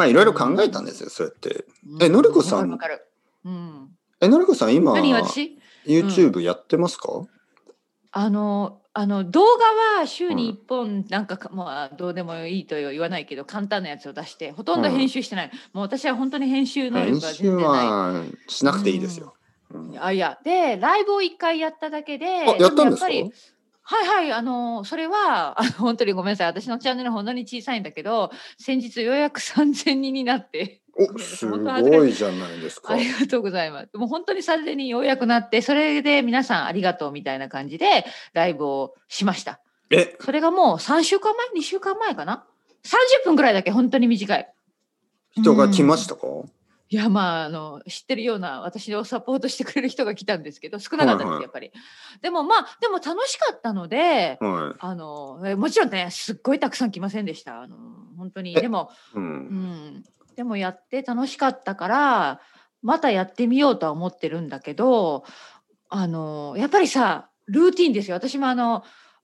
[0.00, 1.66] まあいろいろ考えたんですよ、そうやって。
[2.00, 2.70] えのりこさん
[3.44, 3.88] うん。
[4.18, 7.26] え、のりこさん今、YouTube やってますか、
[8.12, 17.66] あのあの動画は週に1本なんかか、まあどうでもいいとは言わないけど簡単なやつを出してほとんど編集してない、もう私は本当に編集能編力が全集然ない。
[17.68, 19.34] はしなくていいですよ。
[19.70, 20.02] うん。
[20.02, 20.38] あいや。
[20.42, 23.06] でライブを1回やっただけであ、やったんですか？
[23.06, 23.32] もやっぱり
[23.90, 31.56] はいはいあのそれはあの本当にごめんなさい私のチャンネル本当に小さいんだけど先日ようやく3000人になってお、 すご
[32.04, 32.96] いじゃないですかあ。
[32.96, 33.88] りがとうございます。
[33.96, 39.60] もう本当に3000人ようやくなって、それで皆さんありがとうみたいな感じでライブをしました。
[39.90, 42.44] え、それがもう3週間前 ?2 週間前かな
[42.84, 44.52] ?30 分ぐらいだけ本当に短い。
[45.36, 46.26] 人が来ましたか、
[46.92, 51.72] いやまああの知ってるような私をサポートしてくれる人が来たんですけど少なかったです、はいはいやっぱり。
[52.20, 57.62] でもまあでも楽しかったので、はあのえもちろんねすっごいたくさん来ませんでした。
[57.62, 57.76] あの
[58.18, 59.18] 本当にえでもい。
[59.18, 59.20] う。
[59.20, 59.26] うん
[59.98, 62.40] ん、でもやって楽しかったから
[62.82, 65.24] またやってみようとは思ってるんだけど
[65.88, 68.82] あのやっぱりさルーティンですよ私もあの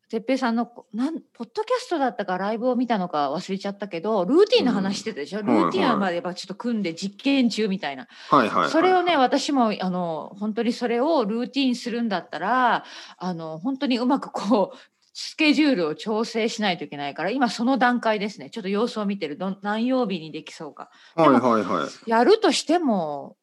[0.09, 5.47] 哲平さんのなんポッドキャストだったかライブを見たのか忘れちゃったけどルーティンの話してたでしょ、ん。
[5.47, 8.71] ルーティンはまあやっぱちょっと組んで実験中みたいな、はいはいはい。
[8.71, 12.85] それをね私もあの本当にそれをルーティンするんだったら
[13.19, 14.77] あの本当にうまくこう
[15.13, 18.51] スケジュールを調整しないといけないから今その段階ですね。
[18.51, 19.37] ちょっと様子を見てる。
[19.37, 20.91] どん何曜日にできそうか。
[21.15, 22.11] はいはいはい。
[22.11, 23.37] やるとしても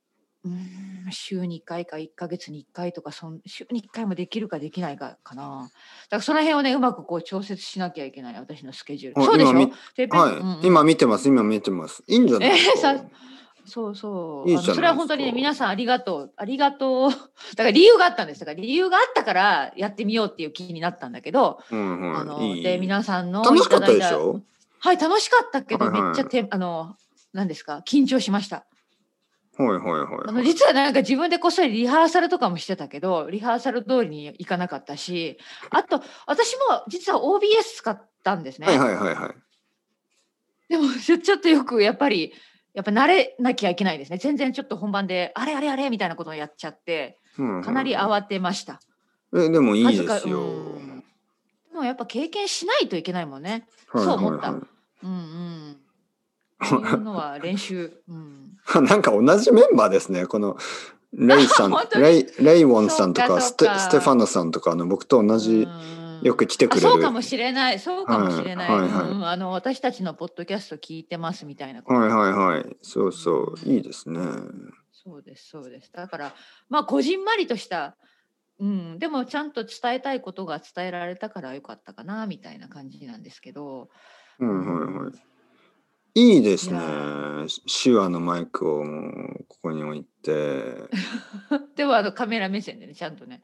[0.46, 5.68] うーん週に1回か1ヶ月に1回とかそん週に1回もできるかできないかかなだ
[6.10, 9.52] からその辺をねうまくこう調節しなきゃいけない私のスケジュールあそうでしょ？
[10.06, 12.04] 今はい、うんうん今見てます、今見てます。
[12.08, 12.52] いいんじゃない？
[12.52, 12.92] ですか。
[12.92, 13.06] えーさ
[13.66, 14.52] そうそう。
[14.52, 16.34] いいそれは本当にね、皆さんありがとう。
[16.36, 17.10] ありがとう。
[17.12, 18.42] だから理由があったんです。
[18.42, 22.58] だから理由があったからやってみようっていう気になったんだけど、うんあのはい。
[22.58, 24.42] いいで皆さんの楽しかったでしょ？
[24.80, 26.98] はい、楽しかったけど、はいはいめっちゃてあの
[27.32, 27.82] 何ですか？
[27.88, 28.66] 緊張しました。
[29.58, 30.46] はいはいはいあのはい。
[30.46, 35.38] 実はなんか自分でこっそりリハーサルとかもしてたけど、リハーサル通りにいかなかったし、
[35.70, 38.68] あと私も実は OBS 使ったんですね。
[38.68, 39.36] はいはいはいはい。
[40.70, 42.34] でもちょっとよくやっぱり
[42.74, 44.18] やっぱ慣れなきゃいけないですね。
[44.18, 48.80] 全然ちょっと本番であれあれあれみたいなことをやっちゃってかなり慌てました。
[49.36, 50.40] えでもいいです数よ。
[51.72, 53.68] でもやっぱ経験しないといけないもんね。
[53.88, 54.62] はいそう思ったはい
[55.04, 55.83] うんうん。
[56.98, 57.92] のは練習。
[58.08, 58.58] うん。
[58.66, 60.26] はいなんか同じメンバーですね。
[60.26, 60.58] この
[61.14, 65.68] レイさん レイレイウォンさんとかステステファノさんとかあの僕と同じ
[66.22, 66.88] よく来てくれる。
[66.88, 67.80] あそうかもしれない。
[67.80, 68.72] そうかもしれない。
[68.72, 71.82] はいはいはいうんあの私たちのポッドキャスト聞いてますみたいな。
[71.82, 72.78] はいはいはい。
[72.82, 74.20] そうそういいですね。
[74.92, 75.92] そうですそうです。
[75.92, 76.34] だから
[76.70, 77.96] まあこじんまりとした。
[78.60, 83.90] うん、でもちゃんと伝えたいことが伝えられたからよかったかなみたいな感じなんですけど、
[84.40, 85.14] うんはいはい。
[86.16, 86.80] いいですね。
[87.84, 88.84] 手話のマイクを
[89.48, 90.76] ここに置いて。
[91.76, 93.42] でもあのカメラ目線でねちゃんとね、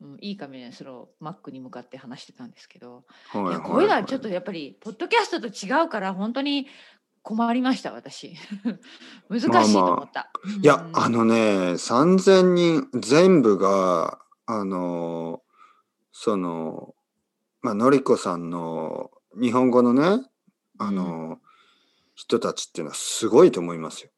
[0.00, 3.54] うん、いいカメラでそれを Mac に向かって話してたんですけど、はいはいい。
[3.54, 6.66] やこういうのはちょっとやっぱりポッドキャストと違うから本当に
[7.22, 8.34] 困りました私。
[9.28, 10.30] 難しいと思った、
[10.62, 10.98] いや、うん。
[10.98, 15.42] あのね、3000人全部が、あの、
[16.12, 16.94] その、
[17.62, 19.10] まあ、のりこさんの
[19.40, 20.26] 日本語のね、
[20.78, 21.40] あの、
[22.20, 24.10] 人たちっていうのはすごいと思いますよ。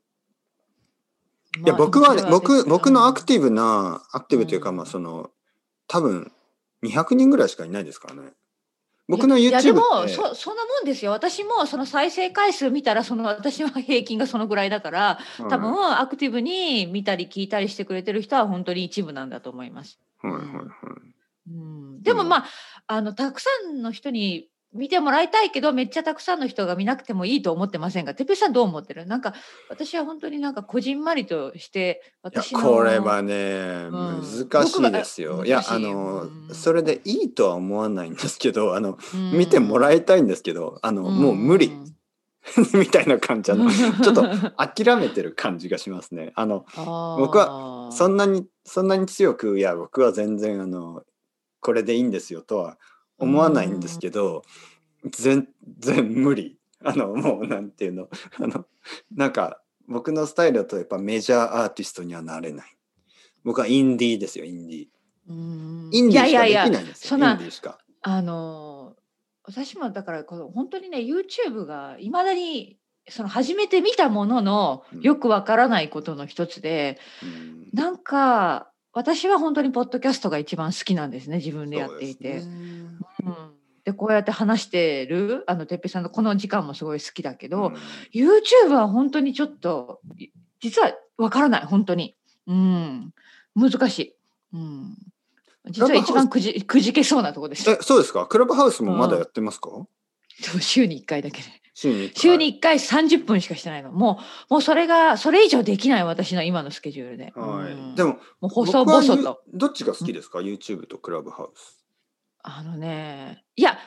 [1.65, 5.31] いや、まあ僕はね、僕、僕のアクィティブな、アクティブというか、うんまあ、その、
[5.87, 6.33] 多分、
[6.83, 8.33] 200人ぐらいしかいないですからね。
[9.07, 15.19] 僕のいや YouTube でもって、そそんなもんですよ私もその再生回数見たらその私は平均がそのぐらいだから
[15.51, 19.99] 多分はアクティブに見たり聞いたりしてくれてる人は本当に一部なんだと思います。
[20.25, 20.67] いはいはいはい。
[21.49, 22.47] うん、でもまあ,、
[22.87, 29.06] あのたくさんの人に見てもらいたいけどめっちゃたくさんの人が見なくてもいいと思ってませんがてっぺいさんどう思ってる？
[29.06, 29.34] なんか
[29.69, 34.22] 私は本当になんかこじんまりとして私のこれはね、うん。
[34.50, 35.44] 難しいですよ。
[35.44, 36.55] いやあの、うん。
[36.55, 39.33] それでいいとは思わないんですけどあの、うん。
[39.33, 41.72] 見てもらいたいんですけどあの、もう無理。
[42.74, 44.22] みたいな感じあの ちょっと
[44.57, 46.33] 諦めてる感じがしますね。
[46.34, 46.65] あの
[47.19, 51.04] 僕はそんなにそんなに強くいや僕は全然あの
[51.60, 52.78] これでいいんですよとは
[53.24, 54.45] 思わないんですけど、
[55.10, 55.48] 全
[55.78, 56.59] 然無理。
[56.84, 58.09] あのもうなんていうの
[58.41, 58.66] あの
[59.15, 62.66] なんか僕のスタイルだとやっぱメジャーアーティストにはなれない。
[63.45, 64.86] 僕はインディーですよインディー。
[65.28, 67.09] うんインディーしかできいやいやいやないんですよ。
[67.10, 67.78] そんなインディーしか。
[68.03, 68.97] あの
[69.45, 72.78] 私もだからこの本当にね YouTube がいまだに
[73.09, 82.34] その初めて見たもののうんよくわからないことの一つで、うんなんか私は本当にポッドキャストが一番好きなんですね自分でやっていて。
[82.34, 82.82] ねうん
[83.84, 87.75] でこうやって話してるあのてっぺいさんのこの時間もすごい好きだけど、うん。
[88.13, 90.29] YouTube は本当にちょっとい
[90.61, 92.17] 実はわからない本当に。
[92.47, 93.15] うん。
[93.55, 94.17] 難しい、
[94.55, 94.97] うん、
[95.69, 97.71] 実は一番くじくじけそうなとこです。
[97.71, 98.27] えそうですか？
[98.27, 99.69] クラブハウスもまだやってますか、
[100.41, 101.43] そう週に1回だけ。
[101.43, 102.21] で週に一回。
[102.21, 103.93] 週に1回30分しかしてないの。
[103.93, 107.95] もうもうそれがそれ以上できない私の今のスケジュールで、はい、うん。
[107.95, 109.43] でももう細々と。
[109.53, 111.82] どっちが好きですか、YouTube とクラブハウス、
[112.42, 113.78] あのねいや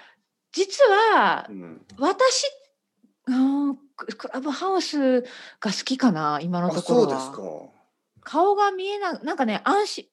[0.52, 2.46] 実はうん、私
[3.28, 3.36] う
[3.72, 5.26] んククラブハウスが
[5.64, 7.10] 好きかな今のあところは。
[7.10, 7.42] そうですか。
[8.22, 10.06] 顔が見えななんかね安心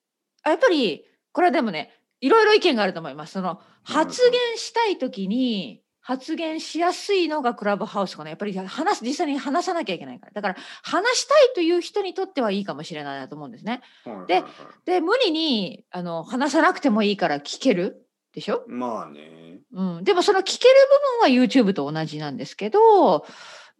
[0.42, 3.34] あやっぱりこれはでもねいろいろ意見があると思います。
[3.34, 8.30] その発言したい時に発言しやすいのがクラブハウスかな。
[8.30, 10.32] やっぱり話す実際に話さなきゃいけないから。
[10.32, 13.82] だから話したいという人にとってはいいかもしれないなと思うんですね。
[14.04, 14.50] ではいはいはい。
[14.84, 19.61] で無理にあの話さなくてもいいから聞けるでしょ、まあね。
[19.73, 20.75] うん、でもその聞ける
[21.20, 23.26] 部分は YouTube と同じなんですけど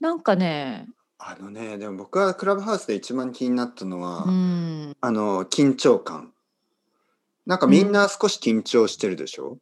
[0.01, 0.87] なんかね
[1.19, 4.97] あのねでも僕はクラブハウスで一番気になったのは、うん。
[5.01, 6.33] あの緊張感。
[7.47, 9.59] なんかみんな少し緊張してるでしょ、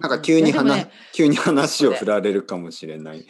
[0.00, 3.26] なんか急に話、急に話を振られるかもしれない。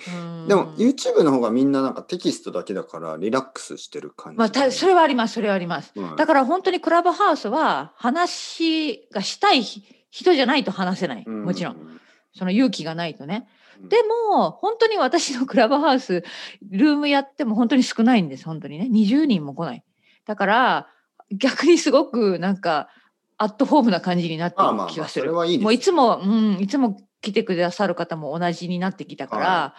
[0.46, 4.38] でも YouTube の方がみんななんかテキストだけだからリラックスしてる感じ。
[4.38, 5.92] まあ、たそれはありますそれはあります。
[5.96, 6.16] うん。
[6.16, 9.62] だから本当にクラブハウスは話がしたい
[10.10, 12.00] 人じゃないと話せないうもちろん。
[12.34, 13.46] その勇気がないとね。
[13.50, 13.96] うんで
[14.32, 16.24] も本当に私のクラブハウス
[16.68, 19.84] ルームやっても本当に少ないんです本当にね20人も来ない。
[20.26, 20.88] だから
[21.30, 22.88] 逆にすごくなんか
[23.36, 25.30] アットホームな感じになってる気がする。
[25.46, 29.74] いもういつも、うん、いつも来てくださる方も同じになってきたから、は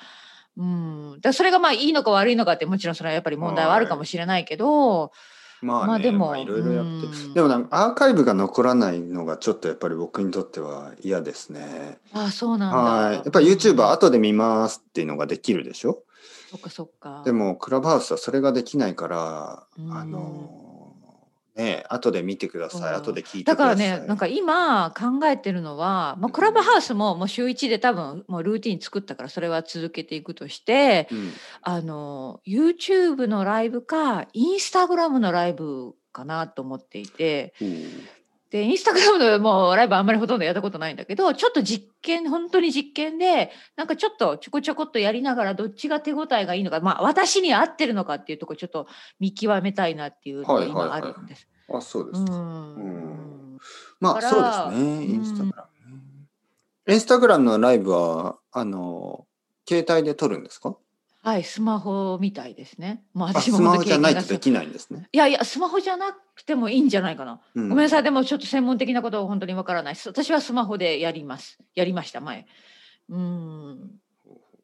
[0.57, 5.11] うん、だからそれがまあいいのか悪いのかってもちろんそれはやっぱり問題はあるかもしれないけど、
[5.61, 11.97] まあね、まあでもまあいろいろやって、うんでもなんかアーカイブが残らないのがちょっとやっぱり僕にとっては嫌ですね。
[12.13, 12.77] ああそうなんだ。
[12.77, 13.13] はい。
[13.15, 16.03] やっぱり YouTube は後で見ますっていうのができるでしょ？
[16.50, 17.21] そっかそっか。
[17.25, 20.58] でもクラブハウスはそれができないから、うんあの
[21.59, 22.94] ね後で見てください、う。
[22.94, 23.89] ん後で聞いてだかください。
[23.89, 37.53] らねなんか今考えてるのは、まあ、クラブハウスももう週1で多分もうルーティン作ったからそれは続けていくとしてうん、あの YouTube のライブか Instagram のライブかなと思っていて
[38.50, 48.88] でインスタグラムのもうライブあんまりほとんどやったことないんだけどちょっと実験本当に実験でなんかちょっとちょこちょこっとやりながらどっちが手応えがいいのかまあ私に合ってるのかっていうところちょっと
[49.19, 51.48] 見極めたいなっていうのが今はいはいはいあるんです。
[51.72, 52.34] あそうですか。
[52.34, 53.60] うんうん
[54.00, 54.88] まあだそうですね。
[54.88, 56.28] うんインスタグラムね。
[56.88, 59.28] インスタグラムのライブはあの
[59.68, 60.75] 携帯で撮るんですか？
[61.29, 63.03] はい、スマホみたいですね。
[63.13, 65.07] もうあスマホじゃないとできないんですね。
[65.11, 67.39] いやいや、スマホじゃなくてもいいんじゃないかな。
[67.55, 69.95] ごごめんなさい、でもちょっと専門的なことは本当にわからない。
[69.95, 71.59] 私はスマホでやります。
[71.75, 72.47] やりました、前。
[73.09, 73.91] うん。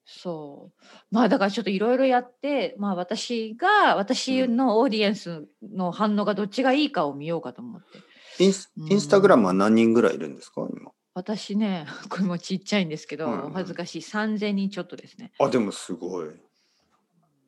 [0.05, 0.85] そう。
[1.11, 8.43] まあだからちょっといろいろやって、まあ私が、私のオーディエンスの反応がどっちがいいかを見ようかと思って。
[8.43, 10.67] インスうんインスタグラムは何人ぐらいいるんですか？
[10.75, 10.91] 今？
[11.13, 15.31] 私ね、 これもちっちゃいんですけど、うん恥ずかしい3000人ちょっとですね。
[15.39, 16.29] あでもすごい。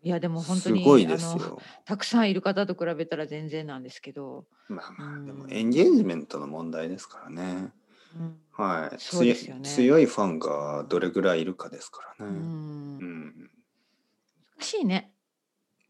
[0.07, 1.61] いやでも本当にすごいですよ。
[1.83, 7.73] たくさんいる方と比べたら全然なんですけど、まあまあでもうんエンゲージメントの問題ですからね。
[8.17, 8.95] うんはい。
[8.97, 12.39] そうですよね強い強いファンがどれぐらいいるかですからうね。
[12.39, 12.41] ん
[13.01, 13.51] うん。
[14.57, 15.11] 難しいね。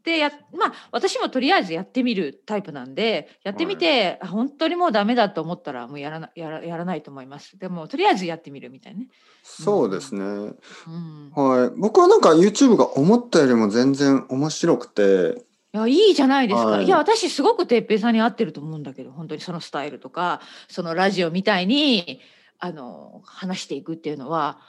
[0.07, 7.59] でやまあ私もとりあえずやってみるタイプなんでやってみて、あ本当にもうダメだと思ったらもうやらなやらやらないと思います。
[7.59, 9.07] でもとりあえずやってみるみたいなね。
[9.43, 10.23] そうですね。
[10.23, 10.49] う
[10.89, 11.71] ん、はい。
[11.77, 16.67] 僕はなんか YouTube が思ったよりも全然面白くて、いやいいじゃないですか。
[16.67, 22.21] はいい、や私すごく哲平さんに合ってると思うんだけど本当にそのスタイルとかそのラジオみたいに
[22.59, 24.59] あの話していくっていうのは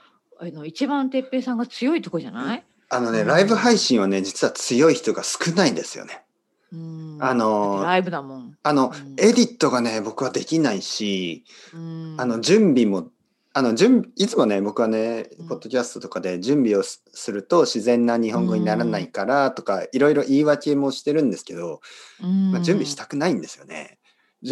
[0.40, 6.22] あの一番哲平さんが強いとこじゃない、あのね、うんライブ配信はね、実は強い人が少ないんですよね。
[6.72, 8.56] うんあのライブだもん。
[8.62, 13.08] あの、うんエディットがね、僕はできないし、うんあの、準備も、
[13.52, 21.80] あの、準備いつもね、僕はねうん、ポッドキャストとかで準備をすすると自然な日本語にならないからとか、いろいろ言い訳もしてるんですけど、
[22.22, 23.98] うんまあ、準備したくないんですよね。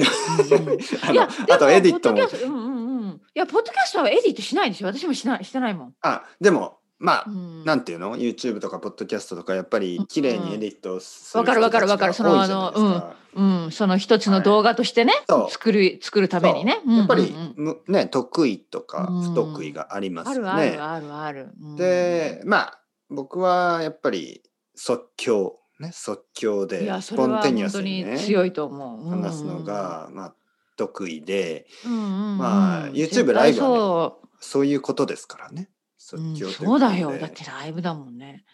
[1.02, 2.18] あのいやあとエディットも。
[2.18, 4.88] いや、ポッドキャストはエディットしないですよ。
[4.88, 5.94] 私もしない、してないもん。
[6.00, 7.64] あでもまあ、うん。
[7.64, 12.12] なんていうの？YouTube とかポッドキャストとかやっぱり綺麗にエディットすわかるわかるわかる。
[12.12, 13.16] 人たちが多いじゃそのないですか。
[13.34, 15.12] うん、その一つの動画としてね、
[15.50, 16.80] 作る、作るためにね。
[16.86, 17.64] やっぱり、うんうんうん。
[17.64, 19.22] むね得意とかうん。
[19.22, 20.72] 不得意がありますあよね。
[20.72, 21.48] るあるあるある。
[21.60, 21.76] うん。
[21.76, 24.42] でまあ僕はやっぱり
[24.74, 29.02] 即興ね即興いでスポンテニア本当スにねに強いと思う。
[29.02, 29.22] うん。
[29.22, 30.34] 話すのが、まあ
[30.78, 32.38] 得意でうんうんうん。
[32.38, 35.68] まあ YouTube ライブはそういうことですからね。
[36.14, 37.18] うんそうだよ。
[37.18, 38.44] だってライブだもんね。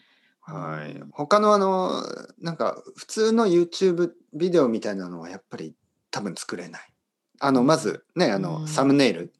[0.41, 0.93] はい。
[0.93, 2.03] うん、他のあの
[2.39, 5.75] なんか普通の YouTube ビデオみたいなのはやっぱり
[6.11, 6.81] 多分作れない。
[7.39, 8.67] あのまずねあの、うん。
[8.67, 9.33] サムネイル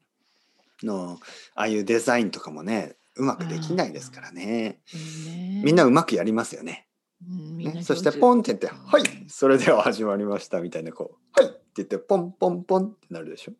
[0.82, 1.18] の
[1.54, 4.80] ああいうデザインとかもねうまくできないですからね。
[5.26, 5.62] ね。
[5.64, 6.86] みんなうまくやりますよね。
[7.26, 7.82] ね。
[7.82, 13.52] そしてポンって言って「はいそれでは始まりました」みたいなこう「はい」って言ってポンポンポンってなるでしょ。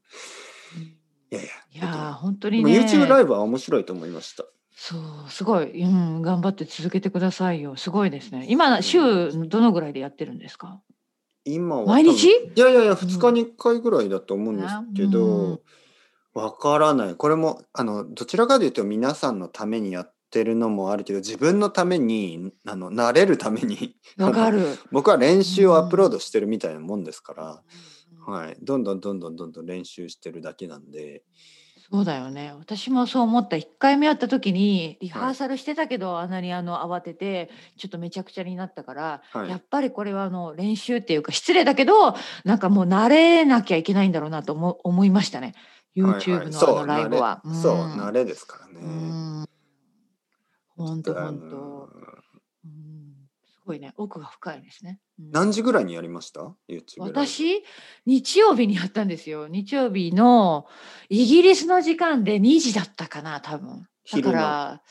[0.77, 1.04] うん
[1.35, 2.13] いやいいやーや。
[2.15, 2.81] 本当にね。
[2.81, 4.45] YouTube ライブは面白いと思いました。
[4.77, 7.77] そうすごい、うん、頑張って続けてくださいよ。
[7.77, 8.47] すごいですね。
[8.49, 10.81] 今週どのぐらいでやってるんですか？
[11.45, 12.25] 今は毎日？
[12.25, 15.61] いやいやいや2日に1回ぐらいだと思うんですけうんど
[16.35, 24.77] わ、からないこれもあのどちらかというと皆さんのためにやってるのもあるけど自分のためにあの慣れるためにわかる。
[24.91, 27.59] 僕は練習をアップロードしてるみたいなもんですから、うん
[28.27, 31.23] はい、どんどんどんどんどんどん練習してるだけなんで
[31.91, 32.55] そうだよね。
[32.59, 33.57] 私もそう思った。
[33.57, 42.15] 1回目やった時にリハーサルしてたけど、あんなにあの慌ててちょっとめちゃくちゃになったから、はいやっぱりこれはあの練習っていうか失礼だけど
[42.45, 45.47] なんかもう慣れなきゃいけないんだろうなと思思いましたね。
[45.47, 47.43] はいはい YouTube のあのライブは。
[47.63, 48.81] そううん慣れですからね。
[48.83, 49.47] うん
[50.77, 52.24] 本当あ本当。
[53.65, 53.93] ごいね。
[53.97, 55.01] 奥が深いですね。
[55.19, 57.63] うん何時ぐらいにやりました ?YouTube 私
[58.07, 59.47] 日曜日にやったんですよ。
[59.49, 60.67] 日曜日の
[61.09, 63.87] イギリスの時間で2時だったかな多分。
[64.13, 64.83] だから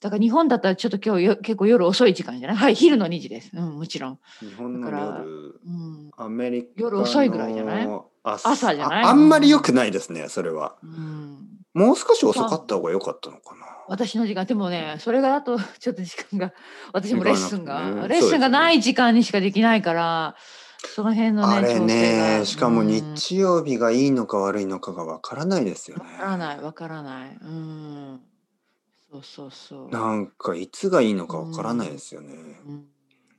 [0.00, 2.56] だから日本だったらちょっと今日よ結構夜遅い時間じゃない？
[2.56, 3.50] はい昼の2時です。
[3.54, 4.18] うんもちろん。
[4.40, 7.88] 日本の夜うんアメリカの夜遅いぐらいじゃない？
[8.22, 9.04] 朝朝じゃない？
[9.04, 13.66] ああんまり良くないですねそれはうん、もう少し遅かった方が良かったのかな。
[13.86, 14.46] 私の時間。
[14.46, 16.52] でもねそれがあと ちょっと時間が
[16.94, 18.08] 私もレッスンが、ね。
[18.08, 20.36] レッスンがない時間にしかできないから
[20.94, 22.86] その辺のねあれ調整がねしかもうん。
[22.86, 26.04] 日曜日がいいのか悪いのかがわからないですよね。
[26.12, 27.38] わからないわからない。
[27.42, 28.20] うん。
[29.12, 29.90] そうそうそう。
[29.90, 32.32] なんかいつがいいのかわからないですよね。
[32.66, 32.86] うん。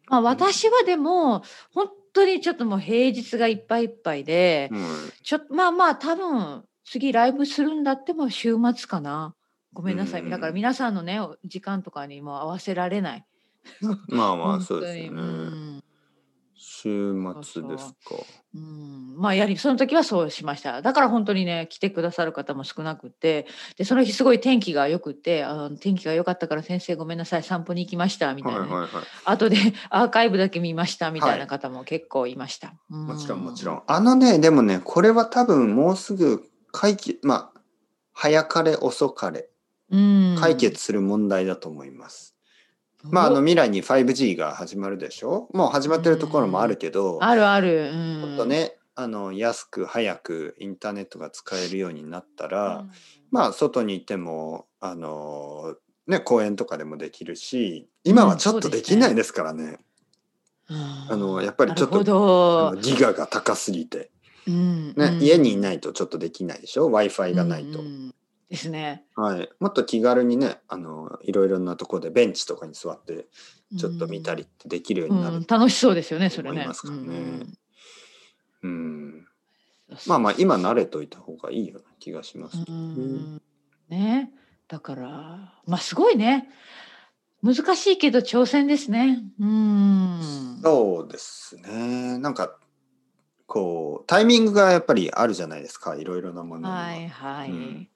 [0.10, 1.42] まあ私はでも
[1.74, 4.86] 本当にちょっともう平日がいっぱいいっぱいで、うん。
[5.24, 9.36] ちょっとまあまあ多分次ライブするんだっても週末かな。
[9.74, 10.22] ごめんなさい。
[10.22, 13.26] うんだから皆さんのね時間とかにも合わせられない。
[14.08, 15.22] まあまあ そうですよね。
[15.22, 15.84] うん。
[16.60, 17.14] 週
[17.44, 18.16] 末ですか。
[18.56, 20.82] うん、まあやりその時はそうしました。
[20.82, 23.46] だから本当にね来てくださる方も少なくって。
[23.78, 27.44] でその日すごい天気が良くってあの天気が良かったから先生ごめんなさい。
[27.44, 29.04] 散歩に行きましたみたいなね、はいはいはい。
[29.26, 29.58] 後で
[29.92, 33.76] アーカイブだけ見ましたみたいな方も結構いました、もちろんもちろん。
[33.78, 33.82] ん。
[33.86, 37.62] あのね、でもね、これは多分もうすぐ解決、まあ、
[38.14, 39.50] 早かれ遅かれ、
[39.92, 40.36] うん。
[40.40, 42.36] 解決する問題だと思います。
[43.04, 45.50] まあ、あの未来に 5G が始まるでしょ？
[45.54, 52.86] もう始まってるところもあるけど、あるある、うん、もっとね、あの安く早くインターネットが使えるようになったら、
[53.30, 55.76] まあ外にいてもあの
[56.08, 59.80] ね公園とかでもできるし今はちょっとできないですからね,、
[60.70, 60.78] うん
[61.12, 64.10] あのやっぱりちょっとギガが高すぎて、
[64.48, 65.22] うんねうん。
[65.22, 68.14] 家にいないとちょっとできないでしょ？W i f i がないと、うんうん。
[68.50, 69.04] ですね。
[69.16, 73.28] はい、もっと気軽にねあのいろいろなところでベンチとかに座って
[73.78, 76.66] ちょっと見たりってできるようになるうん、楽しそうですよねそれね。
[76.66, 77.04] ますからね。
[77.04, 77.58] うん
[78.64, 79.28] うん。
[80.06, 83.42] まあまあ今慣れといた方がいいような気がしますけうん。
[83.90, 84.32] ね。
[84.68, 86.50] だからまあすごいね。
[87.44, 89.24] 難しいけど挑戦ですね。
[89.40, 90.60] うん。
[90.64, 92.18] そうですね。
[92.18, 92.58] なんか
[93.48, 97.88] こうタイミングがやっぱりあるじゃないですかいろいろなものには、はいはい、うん。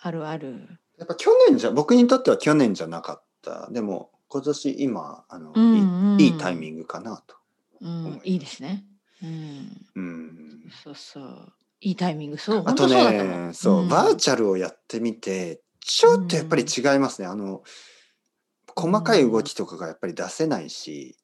[0.00, 0.68] あるある。
[0.98, 3.70] やっぱ去年じゃ僕にとっては去年じゃなかった。
[3.70, 6.20] でも今年今あの、うんうん。
[6.20, 7.36] いいいいタイミングかなと、
[7.82, 8.84] うん、いいですね。
[9.22, 9.86] うん。
[9.94, 11.52] うん、そうそう。
[11.82, 12.38] いいタイミング。
[12.38, 13.88] そうあと本当そうだと思ねそう、ん。
[13.88, 17.62] バーチャルをやってみてちょっとやっぱり違いますね、あの
[18.74, 21.16] 細かい動きとかがやっぱり出せないし。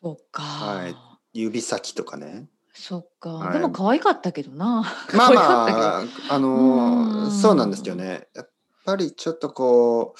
[0.00, 0.96] そうか、はい。
[1.32, 3.52] 指先とかねそっか、はい。
[3.52, 4.82] でも可愛かったけどな。
[5.14, 5.78] まあ可愛かったけど。
[5.78, 7.30] まああのうん。
[7.30, 8.28] そうなんですよね。
[8.34, 8.50] やっ
[8.84, 10.14] ぱりちょっとこ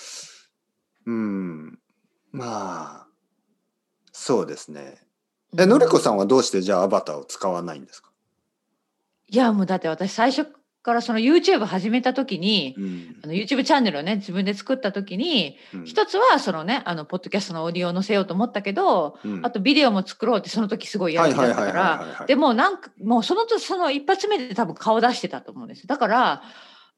[1.07, 1.79] ううん
[2.31, 3.07] まあ
[4.13, 4.99] そうですね。
[5.59, 8.11] えのりこさんはどうしてじゃあアバターを使わないんですか、
[9.29, 10.49] いやもうだって私最初
[10.83, 13.17] からその YouTube 始めた時に、うん。
[13.25, 15.85] あの YouTube チャンネルをね自分で作った時に、うん。
[15.85, 19.47] 一つはそのねあのポッドキャストのオーディオを載せようと思ったけど、うん。
[19.47, 22.19] あとビデオも作ろうってその時すごいやる気だったかはいはいはいはいはいはい。
[22.21, 26.43] らでもうなんかもうそのとその一発目で多分顔出してたと思うんですだから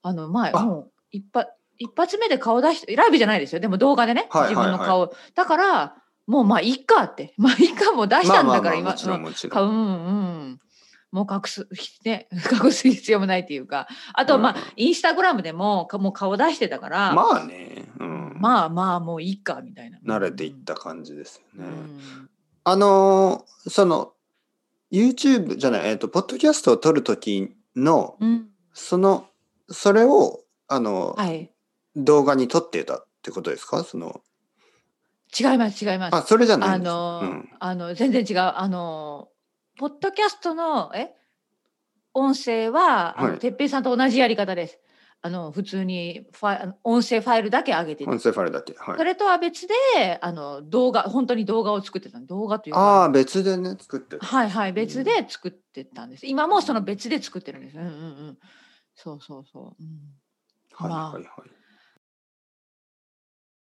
[0.02, 3.60] あの前あもう一発一発目で顔出してライブじゃないですよ。
[3.60, 5.12] でも動画でね、自分の顔。
[5.34, 7.34] だからもうまあいいかって。
[7.36, 10.10] まあいいかもう出したんだから、今まあまあまあもちろんもちろんうんう
[10.50, 10.60] ん
[11.14, 11.68] もう隠す、
[12.04, 12.26] ね、
[12.64, 13.86] 隠す必要もないっていうか。
[14.14, 14.62] あとまあ、うん。
[14.74, 19.98] インスタグラムでもかもう顔出してたから、まあね、うん、まあまあもういいかみたいな。
[20.04, 21.68] 慣れていった感じですようね。
[21.68, 22.28] ん。
[22.64, 24.12] あのーその
[24.90, 28.48] YouTube じゃない、えっとポッドキャストを撮る時のうん。
[28.72, 29.28] その
[29.70, 31.52] それをあの、はい。
[31.94, 33.84] 動画に撮ってたってことですか？
[33.84, 34.20] その。
[35.38, 36.16] 違います違います。
[36.16, 37.48] あそれじゃないあの、うん。
[37.60, 38.38] あの全然違う。
[38.40, 39.28] あの
[39.78, 41.14] ポッドキャストのえ？
[42.12, 44.78] 音声は、あはいのてっぺいさんと同じやり方です。
[45.20, 48.74] あの普通にファ音声ファイルだけ上げてて音声ファイルだけ。
[48.78, 49.02] はいそ。
[49.02, 49.74] れとは別で
[50.20, 54.26] あの動画本当に動画を作ってた動画というあかあ、別でね、作ってた。
[54.26, 56.26] はいはい別で作ってたんです。
[56.26, 57.78] 今もその別で作ってるんです。
[57.78, 57.96] うんうんう
[58.32, 58.38] ん。
[58.94, 59.82] そうそうそう。
[59.82, 59.88] うん、
[60.72, 61.50] はいまあはいはい。